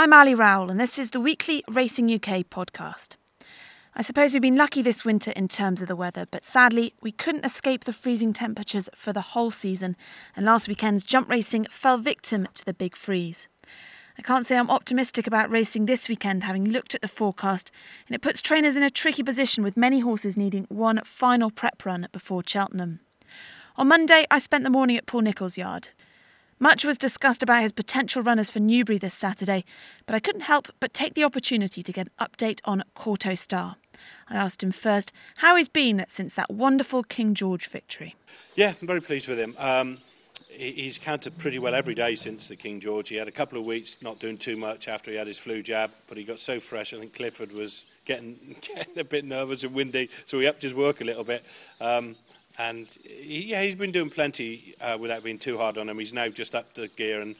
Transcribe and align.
I'm 0.00 0.12
Aly 0.12 0.32
Rowell, 0.32 0.70
and 0.70 0.78
this 0.78 0.96
is 0.96 1.10
the 1.10 1.20
weekly 1.20 1.64
Racing 1.68 2.08
UK 2.08 2.46
podcast. 2.48 3.16
I 3.96 4.02
suppose 4.02 4.32
we've 4.32 4.40
been 4.40 4.54
lucky 4.54 4.80
this 4.80 5.04
winter 5.04 5.32
in 5.32 5.48
terms 5.48 5.82
of 5.82 5.88
the 5.88 5.96
weather, 5.96 6.24
but 6.30 6.44
sadly, 6.44 6.94
we 7.02 7.10
couldn't 7.10 7.44
escape 7.44 7.82
the 7.82 7.92
freezing 7.92 8.32
temperatures 8.32 8.88
for 8.94 9.12
the 9.12 9.32
whole 9.32 9.50
season, 9.50 9.96
and 10.36 10.46
last 10.46 10.68
weekend's 10.68 11.02
jump 11.02 11.28
racing 11.28 11.64
fell 11.68 11.98
victim 11.98 12.46
to 12.54 12.64
the 12.64 12.74
big 12.74 12.94
freeze. 12.94 13.48
I 14.16 14.22
can't 14.22 14.46
say 14.46 14.56
I'm 14.56 14.70
optimistic 14.70 15.26
about 15.26 15.50
racing 15.50 15.86
this 15.86 16.08
weekend, 16.08 16.44
having 16.44 16.66
looked 16.66 16.94
at 16.94 17.02
the 17.02 17.08
forecast, 17.08 17.72
and 18.06 18.14
it 18.14 18.22
puts 18.22 18.40
trainers 18.40 18.76
in 18.76 18.84
a 18.84 18.90
tricky 18.90 19.24
position 19.24 19.64
with 19.64 19.76
many 19.76 19.98
horses 19.98 20.36
needing 20.36 20.66
one 20.68 21.00
final 21.02 21.50
prep 21.50 21.84
run 21.84 22.06
before 22.12 22.44
Cheltenham. 22.46 23.00
On 23.74 23.88
Monday, 23.88 24.26
I 24.30 24.38
spent 24.38 24.62
the 24.62 24.70
morning 24.70 24.96
at 24.96 25.06
Paul 25.06 25.22
Nicholls' 25.22 25.58
yard. 25.58 25.88
Much 26.60 26.84
was 26.84 26.98
discussed 26.98 27.42
about 27.42 27.62
his 27.62 27.72
potential 27.72 28.22
runners 28.22 28.50
for 28.50 28.58
Newbury 28.58 28.98
this 28.98 29.14
Saturday, 29.14 29.64
but 30.06 30.14
I 30.14 30.20
couldn't 30.20 30.42
help 30.42 30.68
but 30.80 30.92
take 30.92 31.14
the 31.14 31.22
opportunity 31.22 31.82
to 31.82 31.92
get 31.92 32.08
an 32.08 32.26
update 32.26 32.60
on 32.64 32.82
Kauto 32.96 33.38
Star. 33.38 33.76
I 34.28 34.36
asked 34.36 34.62
him 34.62 34.72
first 34.72 35.12
how 35.36 35.56
he's 35.56 35.68
been 35.68 36.04
since 36.08 36.34
that 36.34 36.50
wonderful 36.50 37.02
King 37.04 37.34
George 37.34 37.68
victory. 37.68 38.16
Yeah, 38.56 38.74
I'm 38.80 38.86
very 38.86 39.00
pleased 39.00 39.28
with 39.28 39.38
him. 39.38 39.54
Um, 39.58 39.98
he's 40.48 40.98
counted 40.98 41.38
pretty 41.38 41.60
well 41.60 41.74
every 41.74 41.94
day 41.94 42.16
since 42.16 42.48
the 42.48 42.56
King 42.56 42.80
George. 42.80 43.08
He 43.08 43.16
had 43.16 43.28
a 43.28 43.32
couple 43.32 43.58
of 43.58 43.64
weeks 43.64 43.98
not 44.02 44.18
doing 44.18 44.36
too 44.36 44.56
much 44.56 44.88
after 44.88 45.10
he 45.12 45.16
had 45.16 45.28
his 45.28 45.38
flu 45.38 45.62
jab, 45.62 45.92
but 46.08 46.18
he 46.18 46.24
got 46.24 46.40
so 46.40 46.58
fresh. 46.58 46.92
I 46.92 46.98
think 46.98 47.14
Clifford 47.14 47.52
was 47.52 47.84
getting, 48.04 48.56
getting 48.76 48.98
a 48.98 49.04
bit 49.04 49.24
nervous 49.24 49.62
and 49.62 49.74
windy, 49.74 50.10
so 50.26 50.40
he 50.40 50.46
upped 50.48 50.62
his 50.62 50.74
work 50.74 51.00
a 51.00 51.04
little 51.04 51.24
bit. 51.24 51.44
Um, 51.80 52.16
and 52.58 52.88
he, 53.04 53.44
yeah, 53.44 53.62
he's 53.62 53.76
been 53.76 53.92
doing 53.92 54.10
plenty 54.10 54.74
uh, 54.80 54.98
without 54.98 55.22
being 55.22 55.38
too 55.38 55.56
hard 55.56 55.78
on 55.78 55.88
him. 55.88 55.98
He's 55.98 56.12
now 56.12 56.28
just 56.28 56.54
up 56.54 56.74
the 56.74 56.88
gear, 56.88 57.20
and 57.20 57.36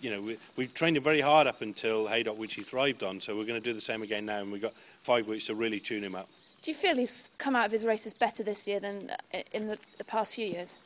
you 0.00 0.10
know 0.10 0.20
we, 0.20 0.38
we've 0.56 0.74
trained 0.74 0.96
him 0.96 1.02
very 1.02 1.22
hard 1.22 1.46
up 1.46 1.62
until 1.62 2.06
Haydock, 2.06 2.38
which 2.38 2.54
he 2.54 2.62
thrived 2.62 3.02
on. 3.02 3.20
So 3.20 3.36
we're 3.36 3.46
going 3.46 3.60
to 3.60 3.64
do 3.64 3.72
the 3.72 3.80
same 3.80 4.02
again 4.02 4.26
now, 4.26 4.40
and 4.40 4.52
we've 4.52 4.62
got 4.62 4.74
five 5.02 5.26
weeks 5.26 5.46
to 5.46 5.54
really 5.54 5.80
tune 5.80 6.04
him 6.04 6.14
up. 6.14 6.28
Do 6.62 6.70
you 6.70 6.76
feel 6.76 6.96
he's 6.96 7.30
come 7.38 7.56
out 7.56 7.66
of 7.66 7.72
his 7.72 7.86
races 7.86 8.12
better 8.14 8.42
this 8.42 8.66
year 8.66 8.80
than 8.80 9.10
uh, 9.32 9.38
in 9.52 9.68
the, 9.68 9.78
the 9.96 10.04
past 10.04 10.34
few 10.34 10.46
years? 10.46 10.80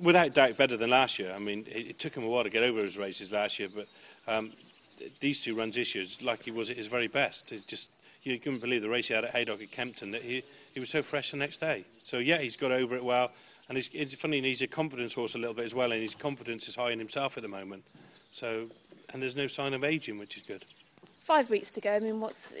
Without 0.00 0.34
doubt, 0.34 0.56
better 0.56 0.76
than 0.76 0.90
last 0.90 1.18
year. 1.18 1.32
I 1.32 1.38
mean, 1.38 1.66
it, 1.70 1.86
it 1.90 1.98
took 1.98 2.16
him 2.16 2.24
a 2.24 2.28
while 2.28 2.42
to 2.42 2.50
get 2.50 2.64
over 2.64 2.82
his 2.82 2.98
races 2.98 3.30
last 3.30 3.60
year, 3.60 3.68
but 3.72 3.86
um, 4.26 4.52
these 5.20 5.40
two 5.40 5.54
runs 5.54 5.76
this 5.76 5.94
year, 5.94 6.04
like 6.22 6.42
he 6.42 6.50
was 6.50 6.70
at 6.70 6.76
his 6.76 6.88
very 6.88 7.06
best. 7.06 7.52
It 7.52 7.66
just 7.66 7.92
you 8.22 8.38
couldn't 8.38 8.60
believe 8.60 8.82
the 8.82 8.88
race 8.88 9.08
he 9.08 9.14
had 9.14 9.24
at 9.24 9.32
Haydock 9.32 9.62
at 9.62 9.70
Kempton 9.70 10.12
that 10.12 10.22
he, 10.22 10.42
he 10.72 10.80
was 10.80 10.90
so 10.90 11.02
fresh 11.02 11.32
the 11.32 11.36
next 11.36 11.58
day. 11.58 11.84
So 12.02 12.18
yeah, 12.18 12.38
he's 12.38 12.56
got 12.56 12.72
over 12.72 12.94
it 12.94 13.04
well, 13.04 13.32
and 13.68 13.76
it's, 13.76 13.90
it's 13.92 14.14
funny. 14.14 14.40
He's 14.40 14.62
a 14.62 14.66
confidence 14.66 15.14
horse 15.14 15.34
a 15.34 15.38
little 15.38 15.54
bit 15.54 15.64
as 15.64 15.74
well, 15.74 15.92
and 15.92 16.00
his 16.00 16.14
confidence 16.14 16.68
is 16.68 16.76
high 16.76 16.92
in 16.92 16.98
himself 16.98 17.36
at 17.36 17.42
the 17.42 17.48
moment. 17.48 17.84
So, 18.30 18.66
and 19.12 19.22
there's 19.22 19.36
no 19.36 19.46
sign 19.46 19.74
of 19.74 19.84
aging, 19.84 20.18
which 20.18 20.36
is 20.36 20.42
good. 20.42 20.64
Five 21.18 21.50
weeks 21.50 21.70
to 21.72 21.80
go. 21.80 21.92
I 21.92 22.00
mean, 22.00 22.20
what's 22.20 22.52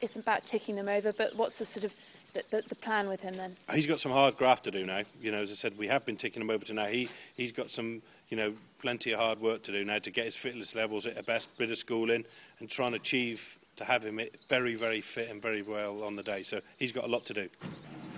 it's 0.00 0.16
about 0.16 0.46
ticking 0.46 0.76
them 0.76 0.88
over, 0.88 1.12
but 1.12 1.36
what's 1.36 1.58
the 1.58 1.66
sort 1.66 1.84
of 1.84 1.94
the, 2.32 2.42
the, 2.50 2.68
the, 2.68 2.74
plan 2.74 3.08
with 3.08 3.20
him 3.20 3.34
then? 3.34 3.54
He's 3.74 3.86
got 3.86 4.00
some 4.00 4.12
hard 4.12 4.38
graft 4.38 4.64
to 4.64 4.70
do 4.70 4.86
now. 4.86 5.02
You 5.20 5.32
know, 5.32 5.42
as 5.42 5.50
I 5.50 5.54
said, 5.54 5.76
we 5.76 5.88
have 5.88 6.06
been 6.06 6.16
ticking 6.16 6.40
him 6.40 6.48
over 6.48 6.64
to 6.64 6.72
now. 6.72 6.86
He 6.86 7.08
he's 7.36 7.52
got 7.52 7.70
some, 7.70 8.00
you 8.30 8.36
know, 8.36 8.54
plenty 8.80 9.12
of 9.12 9.20
hard 9.20 9.40
work 9.40 9.62
to 9.64 9.72
do 9.72 9.84
now 9.84 9.98
to 9.98 10.10
get 10.10 10.24
his 10.24 10.34
fitness 10.34 10.74
levels 10.74 11.06
at 11.06 11.18
a 11.18 11.22
best 11.22 11.54
bit 11.58 11.70
of 11.70 11.76
schooling 11.76 12.24
and 12.58 12.70
try 12.70 12.86
and 12.86 12.94
achieve 12.94 13.58
to 13.76 13.84
have 13.84 14.04
him 14.04 14.20
very, 14.48 14.74
very 14.74 15.00
fit 15.00 15.30
and 15.30 15.40
very 15.40 15.62
well 15.62 16.02
on 16.02 16.16
the 16.16 16.22
day. 16.22 16.42
So 16.42 16.60
he's 16.78 16.92
got 16.92 17.04
a 17.04 17.08
lot 17.08 17.24
to 17.26 17.34
do. 17.34 17.48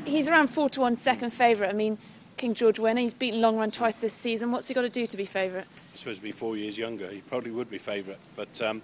He's 0.04 0.28
around 0.28 0.48
four 0.48 0.70
to 0.70 0.80
one 0.80 0.96
second 0.96 1.30
favourite. 1.30 1.70
I 1.70 1.72
mean, 1.72 1.98
King 2.36 2.54
George 2.54 2.78
winner. 2.78 3.00
He's 3.00 3.14
beaten 3.14 3.40
Long 3.40 3.58
Run 3.58 3.70
twice 3.70 4.00
this 4.00 4.12
season. 4.12 4.52
What's 4.52 4.68
he 4.68 4.74
got 4.74 4.82
to 4.82 4.88
do 4.88 5.06
to 5.06 5.16
be 5.16 5.24
favourite? 5.24 5.66
I 5.92 5.96
suppose 5.96 6.18
to 6.18 6.22
be 6.22 6.32
four 6.32 6.56
years 6.56 6.78
younger, 6.78 7.10
he 7.10 7.20
probably 7.20 7.50
would 7.50 7.68
be 7.68 7.78
favourite. 7.78 8.20
But 8.36 8.62
um, 8.62 8.80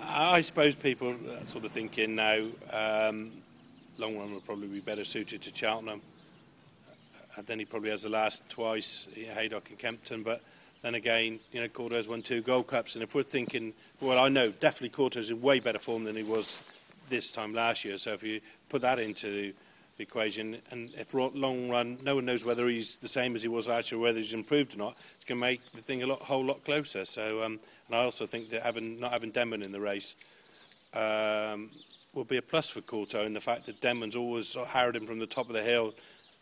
I 0.00 0.40
suppose 0.40 0.74
people 0.74 1.10
are 1.10 1.46
sort 1.46 1.64
of 1.64 1.70
thinking 1.70 2.16
now 2.16 2.44
um, 2.72 3.30
Long 3.98 4.18
Run 4.18 4.32
will 4.32 4.40
probably 4.40 4.66
be 4.66 4.80
better 4.80 5.04
suited 5.04 5.42
to 5.42 5.54
Cheltenham. 5.54 6.02
And 7.36 7.46
then 7.46 7.58
he 7.60 7.64
probably 7.64 7.90
has 7.90 8.02
the 8.02 8.10
last 8.10 8.46
twice, 8.50 9.08
Haydock 9.14 9.70
and 9.70 9.78
Kempton. 9.78 10.22
But 10.22 10.42
then 10.82 10.94
again, 10.94 11.40
you 11.52 11.60
know, 11.60 11.68
Kauto's 11.68 12.08
won 12.08 12.22
two 12.22 12.42
Gold 12.42 12.66
Cups, 12.66 12.94
and 12.94 13.02
if 13.02 13.14
we're 13.14 13.22
thinking, 13.22 13.72
well, 14.00 14.18
I 14.18 14.28
know 14.28 14.50
definitely 14.50 14.90
Kauto's 14.90 15.30
in 15.30 15.40
way 15.40 15.60
better 15.60 15.78
form 15.78 16.04
than 16.04 16.16
he 16.16 16.22
was 16.22 16.66
this 17.08 17.30
time 17.30 17.54
last 17.54 17.84
year. 17.84 17.96
So 17.98 18.12
if 18.12 18.22
you 18.22 18.40
put 18.68 18.82
that 18.82 18.98
into 18.98 19.54
the 19.96 20.02
equation, 20.02 20.58
and 20.70 20.90
if 20.98 21.14
Long 21.14 21.68
Run, 21.68 21.98
no 22.02 22.16
one 22.16 22.24
knows 22.24 22.44
whether 22.44 22.68
he's 22.68 22.96
the 22.96 23.08
same 23.08 23.34
as 23.34 23.42
he 23.42 23.48
was 23.48 23.68
last 23.68 23.92
year, 23.92 24.00
whether 24.00 24.18
he's 24.18 24.34
improved 24.34 24.74
or 24.74 24.78
not. 24.78 24.96
It's 25.16 25.24
going 25.24 25.40
to 25.40 25.46
make 25.46 25.60
the 25.72 25.82
thing 25.82 26.02
a 26.02 26.06
lot, 26.06 26.20
whole 26.22 26.44
lot 26.44 26.64
closer. 26.64 27.04
So, 27.04 27.42
um, 27.42 27.60
and 27.86 27.96
I 27.96 28.02
also 28.02 28.26
think 28.26 28.50
that 28.50 28.62
having 28.62 28.98
not 28.98 29.12
having 29.12 29.30
Denman 29.30 29.62
in 29.62 29.72
the 29.72 29.80
race. 29.80 30.16
Um, 30.94 31.70
will 32.14 32.24
be 32.24 32.36
a 32.36 32.42
plus 32.42 32.68
for 32.68 32.82
Kauto 32.82 33.24
in 33.24 33.32
the 33.32 33.40
fact 33.40 33.66
that 33.66 33.80
Denman's 33.80 34.16
always 34.16 34.54
harried 34.68 34.96
him 34.96 35.06
from 35.06 35.18
the 35.18 35.26
top 35.26 35.48
of 35.48 35.54
the 35.54 35.62
hill 35.62 35.94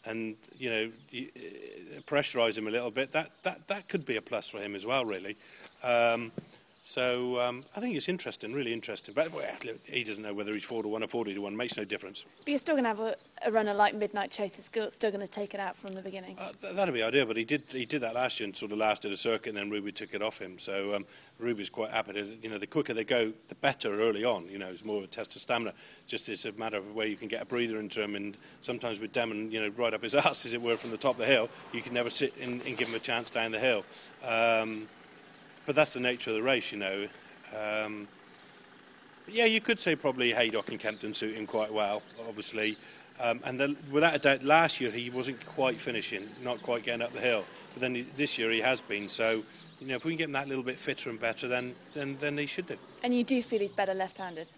and 0.05 0.37
you 0.59 0.71
know 0.71 0.91
uh, 1.15 2.01
pressurise 2.07 2.57
him 2.57 2.67
a 2.67 2.71
little 2.71 2.91
bit. 2.91 3.13
That 3.13 3.31
that 3.43 3.69
that 3.69 3.89
could 3.89 4.07
be 4.07 4.17
a 4.17 4.23
plus 4.23 4.49
for 4.49 4.59
him 4.59 4.75
as 4.75 4.87
well, 4.87 5.05
really. 5.05 5.37
Um, 5.83 6.33
so 6.83 7.39
um, 7.41 7.65
I 7.77 7.81
think 7.81 7.95
it's 7.95 8.09
interesting, 8.09 8.55
really 8.55 8.73
interesting. 8.73 9.15
But 9.15 9.33
well, 9.33 9.45
he 9.85 10.03
doesn't 10.03 10.23
know 10.23 10.33
whether 10.33 10.53
he's 10.55 10.65
four 10.65 10.83
to 10.83 10.89
one 10.89 11.03
or 11.03 11.09
forty 11.09 11.35
to 11.35 11.41
one. 11.41 11.55
Makes 11.55 11.77
no 11.77 11.85
difference. 11.85 12.25
But 12.39 12.49
you're 12.49 12.59
still 12.59 12.75
going 12.75 12.85
to 12.85 12.89
have 12.89 13.01
a, 13.01 13.15
a, 13.45 13.53
runner 13.53 13.75
like 13.75 13.95
Midnight 13.95 14.31
Chase. 14.31 14.59
Is 14.59 14.65
still, 14.65 14.91
still 14.91 15.11
going 15.11 15.21
to 15.21 15.29
take 15.29 15.53
it 15.53 15.61
out 15.61 15.77
from 15.77 15.93
the 15.93 16.01
beginning. 16.01 16.39
Uh, 16.39 16.53
th- 16.59 16.75
that'd 16.75 16.95
be 16.95 17.03
ideal. 17.03 17.27
But 17.27 17.37
he 17.37 17.45
did 17.45 17.65
he 17.69 17.85
did 17.85 18.01
that 18.01 18.15
last 18.15 18.41
year 18.41 18.47
and 18.47 18.57
sort 18.57 18.73
of 18.73 18.79
lasted 18.79 19.13
a 19.13 19.17
circuit, 19.17 19.51
and 19.51 19.59
then 19.59 19.71
Ruby 19.71 19.93
took 19.93 20.15
it 20.15 20.23
off 20.23 20.39
him. 20.41 20.59
So 20.59 20.95
um, 20.95 21.05
Ruby's 21.39 21.69
quite 21.69 21.91
happy 21.91 22.15
to. 22.15 22.27
You 22.43 22.49
know, 22.49 22.59
the 22.59 22.67
quicker 22.67 22.95
they 22.95 23.05
go, 23.05 23.35
the 23.49 23.55
better 23.57 24.01
early 24.01 24.25
on. 24.25 24.49
You 24.49 24.59
know, 24.59 24.69
it's 24.69 24.85
more 24.85 24.99
of 24.99 25.05
a 25.05 25.09
test 25.09 25.37
of 25.37 25.43
stamina. 25.43 25.75
Just 26.07 26.31
it's 26.31 26.47
a 26.47 26.53
matter 26.53 26.79
of 26.79 26.95
where 26.95 27.07
you 27.07 27.17
can 27.17 27.29
get 27.29 27.43
a 27.43 27.47
breather 27.47 27.79
into 27.79 28.03
him. 28.03 28.17
And 28.17 28.39
sometimes 28.63 29.01
with 29.01 29.13
Denman, 29.13 29.51
you 29.51 29.61
know, 29.61 29.69
right 29.77 29.93
up 29.93 30.03
his 30.03 30.15
ass, 30.17 30.47
as 30.47 30.55
it 30.55 30.63
were, 30.63 30.79
from 30.79 30.93
the 30.93 30.97
top 30.97 31.17
of 31.17 31.19
the 31.19 31.27
hill, 31.27 31.51
you 31.75 31.83
can 31.83 31.93
never 31.93 32.09
sit 32.09 32.35
and, 32.41 32.63
and 32.63 32.79
give 32.79 32.89
him 32.89 32.95
a 32.95 33.01
chance 33.01 33.29
down 33.29 33.53
the 33.53 33.59
hill. 33.59 33.85
Um, 34.27 34.89
but 35.67 35.75
that's 35.75 35.95
the 35.95 36.01
nature 36.01 36.31
of 36.31 36.37
the 36.37 36.43
race, 36.43 36.73
you 36.73 36.79
know. 36.79 37.09
Um, 37.57 38.09
yeah, 39.29 39.45
you 39.45 39.61
could 39.61 39.81
say 39.81 39.97
probably 39.97 40.33
Haydock 40.33 40.69
and 40.69 40.81
Kempton 40.81 41.15
suit 41.15 41.37
him 41.37 41.47
quite 41.47 41.73
well, 41.73 42.03
obviously. 42.29 42.77
Um, 43.21 43.41
and 43.45 43.61
then, 43.61 43.77
without 43.91 44.15
a 44.15 44.19
doubt, 44.19 44.43
last 44.43 44.81
year 44.81 44.91
he 44.91 45.11
wasn't 45.11 45.45
quite 45.45 45.79
finishing, 45.79 46.27
not 46.43 46.63
quite 46.63 46.85
getting 46.85 47.03
up 47.03 47.13
the 47.13 47.21
hill. 47.21 47.45
But 47.75 47.83
then 47.83 47.95
he, 47.95 48.03
this 48.17 48.39
year 48.39 48.51
he 48.51 48.61
has 48.61 48.81
been. 48.81 49.11
So, 49.11 49.43
you 49.79 49.89
know, 49.89 49.97
if 49.97 50.05
we 50.05 50.13
can 50.13 50.19
get 50.19 50.25
him 50.25 50.33
that 50.33 50.49
little 50.49 50.63
bit 50.63 50.79
fitter 50.79 51.11
and 51.11 51.21
better, 51.21 51.47
then 51.47 51.75
then, 51.93 52.17
then 52.21 52.39
he 52.39 52.47
should 52.47 52.67
do. 52.67 52.79
And 53.05 53.15
you 53.15 53.23
do 53.23 53.43
feel 53.43 53.61
he's 53.61 53.73
better 53.73 53.93
left-handed? 53.93 54.49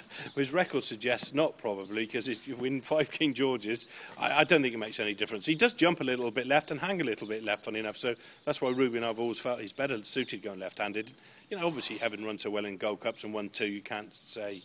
his 0.34 0.52
record 0.52 0.84
suggests 0.84 1.34
not 1.34 1.58
probably 1.58 2.06
because 2.06 2.28
if 2.28 2.46
you 2.46 2.56
win 2.56 2.80
five 2.80 3.10
King 3.10 3.34
Georges, 3.34 3.86
I, 4.18 4.40
I, 4.40 4.44
don't 4.44 4.62
think 4.62 4.74
it 4.74 4.78
makes 4.78 5.00
any 5.00 5.14
difference. 5.14 5.46
He 5.46 5.54
does 5.54 5.72
jump 5.72 6.00
a 6.00 6.04
little 6.04 6.30
bit 6.30 6.46
left 6.46 6.70
and 6.70 6.80
hang 6.80 7.00
a 7.00 7.04
little 7.04 7.26
bit 7.26 7.44
left, 7.44 7.64
funny 7.64 7.80
enough. 7.80 7.96
So 7.96 8.14
that's 8.44 8.60
why 8.60 8.70
Ruby 8.70 8.96
and 8.96 9.06
I've 9.06 9.20
always 9.20 9.38
felt 9.38 9.60
he's 9.60 9.72
better 9.72 10.02
suited 10.04 10.42
going 10.42 10.60
left-handed. 10.60 11.12
You 11.50 11.58
know, 11.58 11.66
obviously 11.66 11.98
having 11.98 12.24
run 12.24 12.38
so 12.38 12.50
well 12.50 12.64
in 12.64 12.76
Gold 12.76 13.00
Cups 13.00 13.24
and 13.24 13.32
won 13.32 13.48
two, 13.48 13.66
you 13.66 13.82
can't 13.82 14.12
say. 14.12 14.62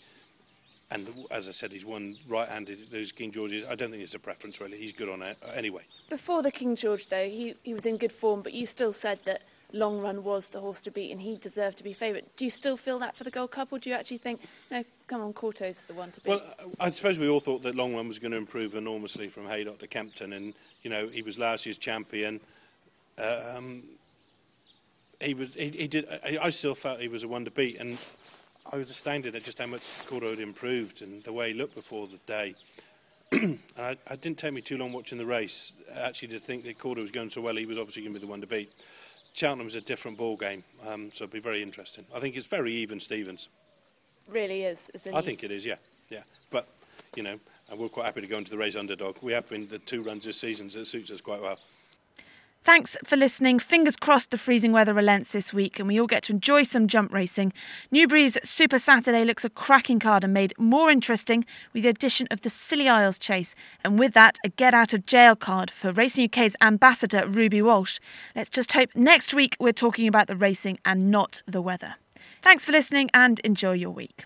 And 0.90 1.08
as 1.32 1.50
I 1.50 1.52
said, 1.52 1.74
he's 1.74 1.86
won 1.86 2.16
right-handed 2.30 2.92
those 2.92 3.12
King 3.12 3.32
Georges. 3.32 3.66
I 3.70 3.76
don't 3.76 3.92
think 3.92 4.02
it's 4.02 4.16
a 4.16 4.20
preference 4.20 4.62
really. 4.62 4.78
He's 4.78 4.94
good 4.94 5.10
on 5.10 5.22
it 5.22 5.38
uh, 5.46 5.52
anyway. 5.52 5.82
Before 6.10 6.42
the 6.42 6.52
King 6.52 6.76
George, 6.78 7.08
though, 7.10 7.28
he 7.28 7.56
he 7.64 7.74
was 7.74 7.86
in 7.86 7.98
good 7.98 8.14
form, 8.14 8.42
but 8.42 8.54
you 8.54 8.66
still 8.66 8.94
said 8.94 9.20
that 9.26 9.42
Long 9.74 10.00
Run 10.00 10.24
was 10.24 10.50
the 10.50 10.62
horse 10.62 10.82
to 10.82 10.92
beat 10.92 11.12
and 11.12 11.22
he 11.22 11.36
deserved 11.36 11.78
to 11.80 11.84
be 11.84 11.92
favourite. 11.92 12.36
Do 12.38 12.46
you 12.46 12.52
still 12.52 12.78
feel 12.78 13.00
that 13.00 13.16
for 13.16 13.24
the 13.24 13.32
Gold 13.32 13.52
Cup 13.52 13.72
or 13.72 13.80
do 13.80 13.90
you 13.90 13.96
actually 13.96 14.18
think, 14.18 14.42
no, 14.72 14.84
come 15.08 15.22
on, 15.22 15.34
Kauto's 15.34 15.86
the 15.86 15.94
one 15.94 16.12
to 16.12 16.22
beat? 16.22 16.30
Well, 16.30 16.44
I 16.80 16.90
suppose 16.90 17.20
we 17.20 17.28
all 17.28 17.42
thought 17.42 17.64
that 17.64 17.76
Long 17.76 17.94
Run 17.94 18.08
was 18.08 18.18
going 18.18 18.32
to 18.32 18.38
improve 18.38 18.76
enormously 18.76 19.28
from 19.28 19.46
Haydock 19.46 19.80
to 19.80 19.88
Kempton 19.88 20.34
and, 20.34 20.54
you 20.84 20.90
know, 20.90 21.08
he 21.08 21.22
was 21.22 21.38
last 21.38 21.66
year's 21.66 21.78
champion. 21.78 22.40
Um, 23.18 23.84
he 25.20 25.34
was, 25.34 25.54
he, 25.56 25.70
he 25.70 25.88
did, 25.88 26.08
I, 26.24 26.38
I, 26.44 26.50
still 26.50 26.76
felt 26.76 27.02
he 27.02 27.08
was 27.08 27.24
a 27.24 27.28
one 27.28 27.44
to 27.46 27.52
beat 27.52 27.78
and 27.80 27.98
I 28.72 28.78
was 28.78 28.90
astounded 28.90 29.36
at 29.36 29.44
just 29.44 29.60
how 29.60 29.66
much 29.66 29.82
Kauto 29.82 30.30
had 30.30 30.40
improved 30.40 31.02
and 31.02 31.24
the 31.24 31.34
way 31.34 31.52
he 31.52 31.58
looked 31.58 31.76
before 31.76 32.08
the 32.08 32.20
day. 32.26 32.56
and 33.32 33.60
I, 33.78 33.98
I, 34.08 34.16
didn't 34.16 34.38
take 34.38 34.54
me 34.54 34.62
too 34.62 34.78
long 34.78 34.94
watching 34.94 35.18
the 35.18 35.26
race 35.26 35.74
actually 35.94 36.30
to 36.30 36.40
think 36.40 36.64
that 36.64 36.78
Kauto 36.78 37.02
was 37.02 37.12
going 37.12 37.30
so 37.30 37.42
well. 37.42 37.56
He 37.56 37.66
was 37.66 37.78
obviously 37.78 38.04
going 38.04 38.14
to 38.14 38.20
be 38.20 38.26
the 38.26 38.30
one 38.30 38.40
to 38.40 38.48
beat. 38.48 38.72
Cheltenham's 39.38 39.76
a 39.76 39.82
different 39.82 40.18
ball 40.18 40.36
game, 40.36 40.64
um, 40.88 41.12
so 41.14 41.26
it'll 41.26 41.34
be 41.34 41.40
very 41.40 41.62
interesting. 41.62 42.04
I 42.12 42.20
think 42.20 42.36
it's 42.36 42.48
very 42.48 42.74
even, 42.74 43.00
Stevens. 43.00 43.50
Really 44.28 44.64
is, 44.64 44.90
isn't 44.96 45.14
I 45.14 45.22
think 45.22 45.44
it 45.44 45.52
is, 45.52 45.64
yeah, 45.64 45.76
yeah. 46.10 46.24
But 46.50 46.68
you 47.16 47.22
know, 47.22 47.40
we're 47.78 47.88
quite 47.88 48.08
happy 48.08 48.22
to 48.22 48.28
go 48.28 48.40
into 48.40 48.50
the 48.50 48.58
race 48.58 48.76
underdog. 48.76 49.18
We 49.22 49.34
have 49.34 49.48
been 49.48 49.68
the 49.68 49.78
two 49.78 50.02
runs 50.02 50.26
this 50.26 50.40
season, 50.40 50.72
so 50.72 50.80
it 50.80 50.88
suits 50.88 51.12
us 51.12 51.22
quite 51.22 51.40
well. 51.40 51.60
Thanks 52.64 52.98
for 53.06 53.16
listening. 53.16 53.60
Fingers 53.60 53.96
crossed 53.96 54.30
the 54.30 54.38
freezing 54.38 54.74
weather 54.74 54.94
relents 54.94 55.32
this 55.32 55.54
week 55.54 55.80
and 55.80 55.88
we 55.88 56.00
all 56.00 56.08
get 56.08 56.24
to 56.24 56.34
enjoy 56.34 56.64
some 56.64 56.88
jump 56.88 57.14
racing. 57.14 57.54
Newbury's 57.92 58.38
Super 58.44 58.78
Saturday 58.78 59.24
looks 59.24 59.46
a 59.46 59.50
cracking 59.50 60.00
card 60.00 60.26
and 60.26 60.34
made 60.34 60.54
more 60.60 60.92
interesting 60.92 61.46
with 61.74 61.84
the 61.84 61.90
addition 61.90 62.28
of 62.30 62.42
the 62.42 62.50
Scilly 62.50 62.90
Isles 62.90 63.20
chase. 63.20 63.56
And 63.86 63.98
with 63.98 64.14
that, 64.16 64.38
a 64.44 64.50
get 64.50 64.74
out 64.74 64.92
of 64.92 65.06
jail 65.06 65.36
card 65.36 65.72
for 65.72 65.94
Racing 65.94 66.26
UK's 66.26 66.58
ambassador, 66.62 67.26
Ruby 67.26 67.62
Walsh. 67.62 68.00
Let's 68.36 68.50
just 68.50 68.74
hope 68.74 68.90
next 68.94 69.34
week 69.34 69.56
we're 69.60 69.72
talking 69.72 70.08
about 70.08 70.28
the 70.28 70.36
racing 70.36 70.78
and 70.84 71.10
not 71.10 71.42
the 71.46 71.62
weather. 71.62 71.96
Thanks 72.42 72.66
for 72.66 72.74
listening 72.74 73.10
and 73.14 73.40
enjoy 73.40 73.74
your 73.74 73.92
week. 73.92 74.26